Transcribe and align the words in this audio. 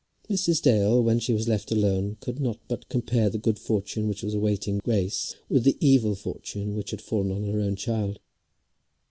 Mrs. 0.31 0.63
Dale 0.63 0.99
when 1.03 1.19
she 1.19 1.31
was 1.31 1.47
left 1.47 1.71
alone 1.71 2.17
could 2.21 2.39
not 2.39 2.57
but 2.67 2.89
compare 2.89 3.29
the 3.29 3.37
good 3.37 3.59
fortune 3.59 4.07
which 4.07 4.23
was 4.23 4.33
awaiting 4.33 4.79
Grace, 4.79 5.35
with 5.47 5.63
the 5.63 5.77
evil 5.79 6.15
fortune 6.15 6.73
which 6.75 6.89
had 6.89 7.01
fallen 7.03 7.31
on 7.31 7.43
her 7.43 7.59
own 7.59 7.75
child. 7.75 8.19